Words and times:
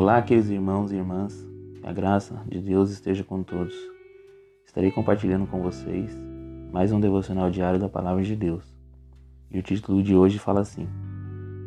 Olá, 0.00 0.22
queridos 0.22 0.50
irmãos 0.50 0.90
e 0.90 0.96
irmãs, 0.96 1.46
que 1.78 1.86
a 1.86 1.92
graça 1.92 2.42
de 2.48 2.58
Deus 2.58 2.90
esteja 2.90 3.22
com 3.22 3.42
todos. 3.42 3.74
Estarei 4.64 4.90
compartilhando 4.90 5.46
com 5.46 5.60
vocês 5.60 6.18
mais 6.72 6.90
um 6.90 6.98
devocional 6.98 7.50
diário 7.50 7.78
da 7.78 7.86
Palavra 7.86 8.22
de 8.22 8.34
Deus. 8.34 8.64
E 9.50 9.58
o 9.58 9.62
título 9.62 10.02
de 10.02 10.16
hoje 10.16 10.38
fala 10.38 10.62
assim: 10.62 10.88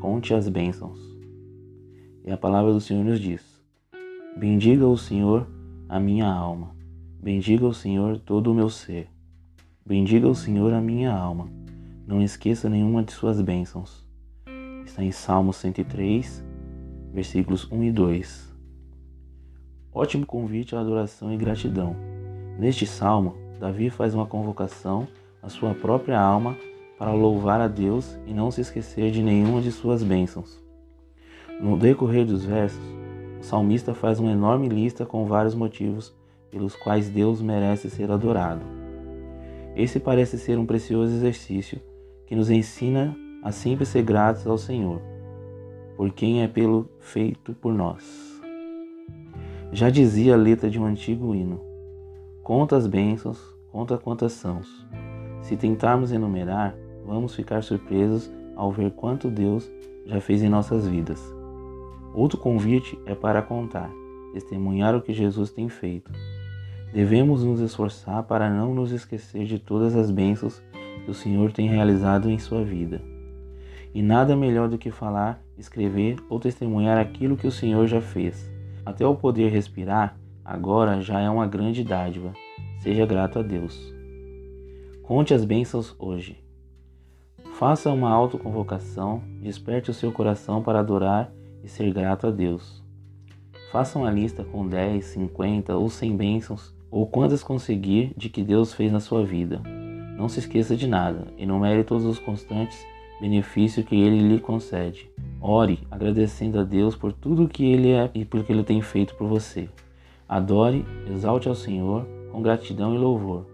Conte 0.00 0.32
as 0.32 0.48
bênçãos. 0.48 1.00
E 2.24 2.30
a 2.30 2.36
palavra 2.36 2.72
do 2.72 2.80
Senhor 2.80 3.04
nos 3.04 3.18
diz: 3.18 3.42
Bendiga 4.36 4.86
o 4.86 4.96
Senhor 4.96 5.48
a 5.88 5.98
minha 5.98 6.28
alma, 6.28 6.70
bendiga 7.20 7.66
o 7.66 7.74
Senhor 7.74 8.16
todo 8.16 8.52
o 8.52 8.54
meu 8.54 8.70
ser. 8.70 9.08
Bendiga 9.84 10.28
o 10.28 10.36
Senhor 10.36 10.72
a 10.72 10.80
minha 10.80 11.12
alma, 11.12 11.48
não 12.06 12.22
esqueça 12.22 12.68
nenhuma 12.68 13.02
de 13.02 13.10
suas 13.10 13.40
bênçãos. 13.40 14.06
Está 14.84 15.02
em 15.02 15.10
Salmo 15.10 15.52
103, 15.52 16.48
versículos 17.12 17.70
1 17.70 17.84
e 17.84 17.92
2. 17.92 18.54
Ótimo 19.92 20.24
convite 20.24 20.76
à 20.76 20.80
adoração 20.80 21.32
e 21.32 21.36
gratidão. 21.36 21.96
Neste 22.58 22.86
salmo, 22.86 23.34
Davi 23.58 23.90
faz 23.90 24.14
uma 24.14 24.26
convocação 24.26 25.08
à 25.42 25.48
sua 25.48 25.74
própria 25.74 26.20
alma 26.20 26.56
para 26.98 27.12
louvar 27.12 27.60
a 27.60 27.66
Deus 27.66 28.18
e 28.26 28.32
não 28.32 28.50
se 28.50 28.60
esquecer 28.60 29.10
de 29.10 29.22
nenhuma 29.22 29.60
de 29.60 29.72
suas 29.72 30.02
bênçãos. 30.02 30.62
No 31.60 31.76
decorrer 31.76 32.24
dos 32.24 32.44
versos, 32.44 32.82
o 33.40 33.42
salmista 33.42 33.92
faz 33.92 34.20
uma 34.20 34.32
enorme 34.32 34.68
lista 34.68 35.04
com 35.04 35.26
vários 35.26 35.54
motivos 35.54 36.14
pelos 36.50 36.76
quais 36.76 37.08
Deus 37.08 37.40
merece 37.40 37.90
ser 37.90 38.10
adorado. 38.10 38.64
Esse 39.74 39.98
parece 39.98 40.38
ser 40.38 40.58
um 40.58 40.66
precioso 40.66 41.12
exercício 41.14 41.80
que 42.26 42.36
nos 42.36 42.50
ensina 42.50 43.16
a 43.42 43.50
sempre 43.50 43.86
ser 43.86 44.02
gratos 44.02 44.46
ao 44.46 44.58
Senhor 44.58 45.09
por 46.00 46.10
quem 46.12 46.42
é 46.42 46.48
pelo 46.48 46.88
feito 46.98 47.52
por 47.52 47.74
nós. 47.74 48.40
Já 49.70 49.90
dizia 49.90 50.32
a 50.32 50.36
letra 50.38 50.70
de 50.70 50.80
um 50.80 50.86
antigo 50.86 51.34
hino: 51.34 51.60
Conta 52.42 52.74
as 52.74 52.86
bênçãos, 52.86 53.38
conta 53.70 53.98
quantas 53.98 54.32
são. 54.32 54.62
Se 55.42 55.58
tentarmos 55.58 56.10
enumerar, 56.10 56.74
vamos 57.04 57.34
ficar 57.34 57.62
surpresos 57.62 58.32
ao 58.56 58.72
ver 58.72 58.92
quanto 58.92 59.30
Deus 59.30 59.70
já 60.06 60.22
fez 60.22 60.42
em 60.42 60.48
nossas 60.48 60.88
vidas. 60.88 61.22
Outro 62.14 62.38
convite 62.38 62.98
é 63.04 63.14
para 63.14 63.42
contar, 63.42 63.90
testemunhar 64.32 64.96
o 64.96 65.02
que 65.02 65.12
Jesus 65.12 65.50
tem 65.50 65.68
feito. 65.68 66.10
Devemos 66.94 67.44
nos 67.44 67.60
esforçar 67.60 68.22
para 68.22 68.48
não 68.48 68.74
nos 68.74 68.90
esquecer 68.90 69.44
de 69.44 69.58
todas 69.58 69.94
as 69.94 70.10
bênçãos 70.10 70.62
que 71.04 71.10
o 71.10 71.14
Senhor 71.14 71.52
tem 71.52 71.68
realizado 71.68 72.30
em 72.30 72.38
sua 72.38 72.64
vida. 72.64 73.09
E 73.92 74.02
nada 74.02 74.36
melhor 74.36 74.68
do 74.68 74.78
que 74.78 74.90
falar, 74.90 75.42
escrever 75.58 76.16
ou 76.28 76.38
testemunhar 76.38 76.98
aquilo 76.98 77.36
que 77.36 77.46
o 77.46 77.52
Senhor 77.52 77.86
já 77.86 78.00
fez. 78.00 78.50
Até 78.84 79.06
o 79.06 79.16
poder 79.16 79.50
respirar, 79.50 80.16
agora 80.44 81.00
já 81.00 81.20
é 81.20 81.28
uma 81.28 81.46
grande 81.46 81.82
dádiva. 81.82 82.32
Seja 82.78 83.04
grato 83.04 83.38
a 83.38 83.42
Deus. 83.42 83.92
Conte 85.02 85.34
as 85.34 85.44
bênçãos 85.44 85.94
hoje. 85.98 86.38
Faça 87.54 87.90
uma 87.90 88.10
autoconvocação, 88.10 89.22
desperte 89.42 89.90
o 89.90 89.94
seu 89.94 90.12
coração 90.12 90.62
para 90.62 90.80
adorar 90.80 91.30
e 91.62 91.68
ser 91.68 91.92
grato 91.92 92.26
a 92.26 92.30
Deus. 92.30 92.82
Faça 93.70 93.98
uma 93.98 94.10
lista 94.10 94.44
com 94.44 94.66
10, 94.66 95.04
50 95.04 95.76
ou 95.76 95.90
100 95.90 96.16
bênçãos 96.16 96.74
ou 96.90 97.06
quantas 97.06 97.42
conseguir 97.42 98.14
de 98.16 98.28
que 98.28 98.42
Deus 98.42 98.72
fez 98.72 98.90
na 98.90 98.98
sua 98.98 99.24
vida. 99.24 99.60
Não 100.16 100.28
se 100.28 100.38
esqueça 100.40 100.76
de 100.76 100.86
nada, 100.86 101.26
enumere 101.36 101.84
todos 101.84 102.04
os 102.04 102.18
constantes 102.18 102.84
benefício 103.20 103.84
que 103.84 103.94
ele 103.94 104.26
lhe 104.26 104.40
concede. 104.40 105.10
Ore 105.40 105.78
agradecendo 105.90 106.58
a 106.58 106.64
Deus 106.64 106.96
por 106.96 107.12
tudo 107.12 107.48
que 107.48 107.64
ele 107.64 107.90
é 107.90 108.10
e 108.14 108.24
por 108.24 108.42
que 108.44 108.52
ele 108.52 108.64
tem 108.64 108.80
feito 108.80 109.14
por 109.14 109.28
você. 109.28 109.68
Adore, 110.28 110.84
exalte 111.10 111.48
ao 111.48 111.54
Senhor 111.54 112.06
com 112.30 112.42
gratidão 112.42 112.94
e 112.94 112.98
louvor. 112.98 113.46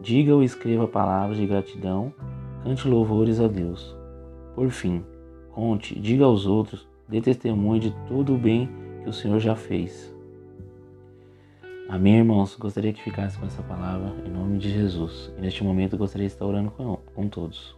Diga 0.00 0.34
ou 0.34 0.42
escreva 0.42 0.86
palavras 0.86 1.38
de 1.38 1.46
gratidão, 1.46 2.12
cante 2.62 2.88
louvores 2.88 3.40
a 3.40 3.48
Deus. 3.48 3.96
Por 4.54 4.70
fim, 4.70 5.04
conte, 5.52 5.98
diga 5.98 6.24
aos 6.24 6.46
outros, 6.46 6.86
dê 7.08 7.20
testemunho 7.20 7.80
de 7.80 7.90
todo 8.08 8.34
o 8.34 8.38
bem 8.38 8.68
que 9.02 9.08
o 9.08 9.12
Senhor 9.12 9.38
já 9.38 9.54
fez. 9.54 10.14
Amém, 11.88 12.16
irmãos? 12.16 12.54
Gostaria 12.56 12.92
que 12.92 13.02
ficasse 13.02 13.38
com 13.38 13.46
essa 13.46 13.62
palavra 13.62 14.12
em 14.26 14.30
nome 14.30 14.58
de 14.58 14.70
Jesus. 14.70 15.32
E 15.38 15.40
neste 15.40 15.64
momento 15.64 15.96
gostaria 15.96 16.26
de 16.26 16.32
estar 16.34 16.44
orando 16.44 16.70
com, 16.70 16.98
com 17.14 17.28
todos. 17.28 17.77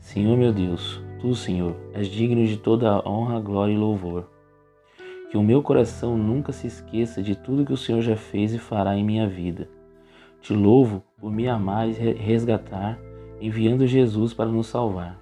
Senhor 0.00 0.36
meu 0.36 0.52
Deus, 0.52 1.00
tu, 1.20 1.34
Senhor, 1.34 1.76
és 1.92 2.08
digno 2.08 2.44
de 2.44 2.56
toda 2.56 2.90
a 2.90 3.08
honra, 3.08 3.38
glória 3.38 3.74
e 3.74 3.78
louvor. 3.78 4.28
Que 5.30 5.36
o 5.36 5.42
meu 5.42 5.62
coração 5.62 6.16
nunca 6.16 6.52
se 6.52 6.66
esqueça 6.66 7.22
de 7.22 7.36
tudo 7.36 7.66
que 7.66 7.72
o 7.72 7.76
Senhor 7.76 8.00
já 8.00 8.16
fez 8.16 8.52
e 8.52 8.58
fará 8.58 8.96
em 8.96 9.04
minha 9.04 9.28
vida. 9.28 9.68
Te 10.40 10.54
louvo 10.54 11.04
por 11.18 11.30
me 11.30 11.46
amar 11.46 11.88
e 11.88 11.92
resgatar, 11.92 12.98
enviando 13.40 13.86
Jesus 13.86 14.32
para 14.32 14.50
nos 14.50 14.66
salvar. 14.66 15.20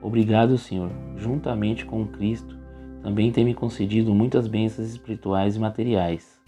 Obrigado, 0.00 0.56
Senhor, 0.56 0.90
juntamente 1.16 1.84
com 1.84 2.06
Cristo, 2.06 2.56
também 3.02 3.32
tem 3.32 3.44
me 3.44 3.52
concedido 3.52 4.14
muitas 4.14 4.46
bênçãos 4.46 4.88
espirituais 4.88 5.56
e 5.56 5.60
materiais. 5.60 6.40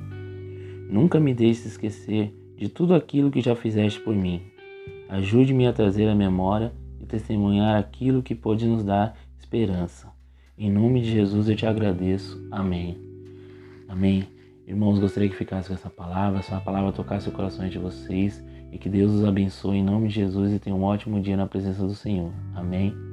Nunca 0.89 1.19
me 1.19 1.35
deixe 1.35 1.67
esquecer 1.67 2.33
de 2.57 2.69
tudo 2.69 2.95
aquilo 2.95 3.31
que 3.31 3.41
já 3.41 3.57
fizeste 3.57 4.01
por 4.01 4.15
mim. 4.15 4.41
Ajude-me 5.09 5.67
a 5.67 5.73
trazer 5.73 6.09
à 6.09 6.15
memória 6.15 6.73
testemunhar 7.11 7.79
aquilo 7.79 8.23
que 8.23 8.35
pode 8.35 8.67
nos 8.67 8.85
dar 8.85 9.17
esperança. 9.39 10.09
Em 10.57 10.71
nome 10.71 11.03
de 11.03 11.11
Jesus 11.11 11.49
eu 11.49 11.57
te 11.57 11.67
agradeço. 11.67 12.41
Amém. 12.51 12.99
Amém. 13.89 14.29
Irmãos, 14.67 14.99
gostaria 15.01 15.29
que 15.29 15.35
ficasse 15.35 15.69
com 15.69 15.75
essa 15.75 15.91
palavra, 15.91 16.39
essa 16.39 16.61
palavra 16.61 16.93
tocasse 16.93 17.29
o 17.29 17.33
coração 17.33 17.69
de 17.69 17.79
vocês 17.79 18.43
e 18.71 18.79
que 18.79 18.89
Deus 18.89 19.13
os 19.13 19.25
abençoe 19.25 19.79
em 19.79 19.85
nome 19.85 20.09
de 20.09 20.15
Jesus 20.15 20.53
e 20.53 20.59
tenha 20.59 20.77
um 20.77 20.85
ótimo 20.85 21.21
dia 21.21 21.37
na 21.37 21.47
presença 21.47 21.85
do 21.85 21.95
Senhor. 21.95 22.33
Amém. 22.55 23.10